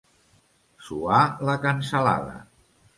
Suar 0.87 1.21
la 1.51 1.57
cansalada. 1.69 2.39